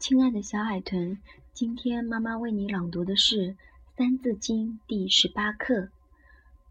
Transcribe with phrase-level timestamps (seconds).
[0.00, 1.18] 亲爱的小海豚，
[1.52, 3.52] 今天妈妈为你朗读的是
[3.98, 5.90] 《三字经》第十八课：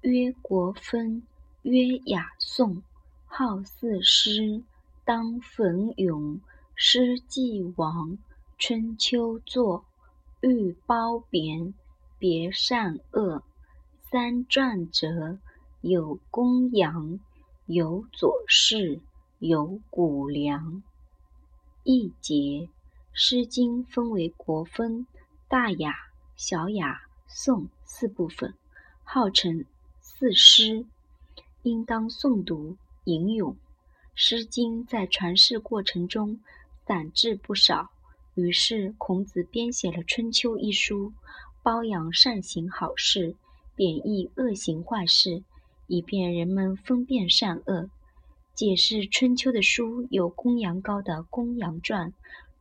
[0.00, 1.22] 曰国风，
[1.60, 2.82] 曰雅颂，
[3.26, 4.62] 好四诗，
[5.04, 6.40] 当奋咏。
[6.74, 8.16] 诗既亡，
[8.56, 9.84] 春秋作，
[10.40, 11.74] 欲褒贬，
[12.18, 13.42] 别善恶。
[14.10, 15.38] 三传者，
[15.82, 17.20] 有公羊，
[17.66, 19.02] 有左氏，
[19.38, 20.82] 有谷梁。
[21.84, 22.34] 译节。
[23.20, 25.04] 《诗经》分为国风、
[25.48, 25.92] 大雅、
[26.36, 28.54] 小雅、颂四部分，
[29.02, 29.64] 号称
[30.00, 30.86] 四诗，
[31.64, 33.54] 应当诵读吟咏。
[34.14, 36.38] 《诗经》在传世过程中
[36.86, 37.90] 散字不少，
[38.36, 41.12] 于是孔子编写了《春秋》一书，
[41.64, 43.34] 褒扬善行好事，
[43.74, 45.42] 贬义恶行坏事，
[45.88, 47.90] 以便人们分辨善恶。
[48.54, 52.12] 解释《春秋》的书有公羊高的《公羊传》。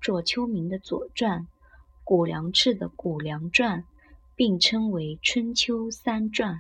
[0.02, 1.42] 左丘明的《左传》，
[2.04, 3.82] 谷梁赤的《谷梁传》，
[4.35, 6.55] 并称为《春秋三传》。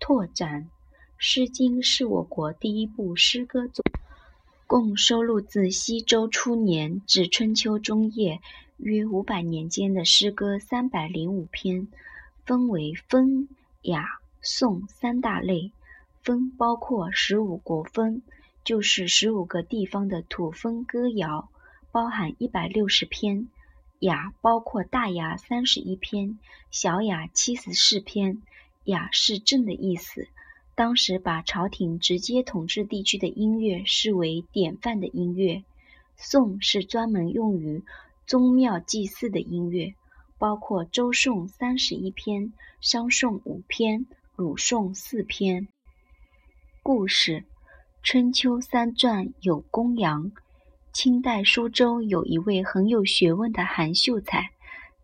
[0.00, 0.64] 拓展，
[1.18, 3.84] 《诗经》是我国第一部诗歌总，
[4.66, 8.40] 共收录自西周初年至春秋中叶
[8.76, 11.88] 约五百年间的诗歌三百零五篇，
[12.44, 13.48] 分为风、
[13.82, 15.72] 雅、颂三大类。
[16.22, 18.22] 风包括十五国风，
[18.64, 21.50] 就是十五个地方的土风歌谣。
[21.94, 23.46] 包含一百六十篇，
[24.00, 26.40] 雅包括大雅三十一篇，
[26.72, 28.42] 小雅七十四篇。
[28.82, 30.26] 雅是正的意思，
[30.74, 35.62] 当时把朝廷直接统治地区的音乐视为典范的音乐。
[36.16, 37.84] 颂是专门用于
[38.26, 39.94] 宗庙祭祀的音乐，
[40.36, 45.68] 包括周颂三十一篇，商颂五篇，鲁颂四篇。
[46.82, 47.44] 故事：
[48.02, 50.32] 春秋三传有公羊。
[50.94, 54.52] 清代苏州有一位很有学问的韩秀才，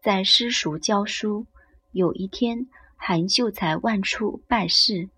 [0.01, 1.47] 在私塾教书。
[1.91, 5.09] 有一天，韩秀才外出办事，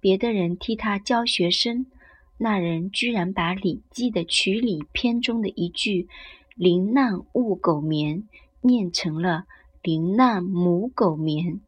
[0.00, 1.86] 别的人替他教学生，
[2.38, 6.08] 那人居然把《礼记》的曲礼篇中的一句
[6.56, 8.26] “临难勿苟眠”
[8.62, 9.44] 念成了
[9.80, 11.60] “临难母苟眠”。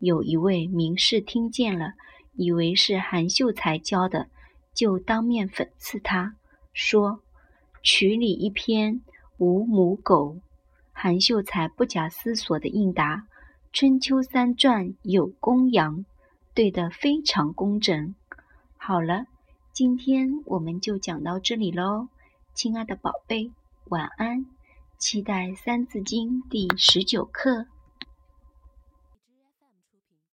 [0.00, 1.94] 有一位名士听见了，
[2.34, 4.28] 以为是韩秀才教的，
[4.74, 6.36] 就当面讽刺他，
[6.74, 7.22] 说。
[7.82, 9.02] 曲里一篇
[9.38, 10.36] 无母狗，
[10.92, 13.26] 韩秀才不假思索地应答
[13.74, 16.04] ：“春秋三传有公羊，
[16.54, 18.14] 对得非常工整。”
[18.78, 19.26] 好了，
[19.72, 22.06] 今天我们就讲到这里喽，
[22.54, 23.50] 亲爱的宝贝，
[23.88, 24.46] 晚安，
[24.96, 27.66] 期待《三字经》第十九课。